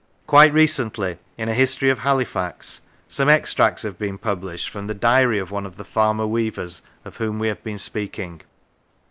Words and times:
Quite 0.25 0.51
recently, 0.51 1.19
in 1.37 1.47
a" 1.47 1.53
History 1.53 1.91
of 1.91 1.99
Halifax," 1.99 2.81
some 3.07 3.29
extracts 3.29 3.83
have 3.83 3.99
been 3.99 4.17
published 4.17 4.67
from 4.67 4.87
the 4.87 4.95
diary 4.95 5.37
of 5.37 5.51
one 5.51 5.63
of 5.67 5.77
the 5.77 5.85
farmer 5.85 6.25
weavers 6.25 6.81
of 7.05 7.17
whom 7.17 7.37
we 7.37 7.49
have 7.49 7.63
been 7.63 7.77
speaking. 7.77 8.41